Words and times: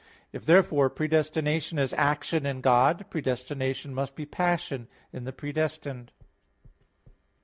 If 0.33 0.47
therefore 0.47 0.89
predestination 0.89 1.77
is 1.77 1.93
action 1.93 2.43
in 2.43 2.61
God, 2.61 3.05
predestination 3.11 3.93
must 3.93 4.15
be 4.15 4.25
passion 4.25 4.87
in 5.13 5.25
the 5.25 5.31
predestined. 5.31 6.11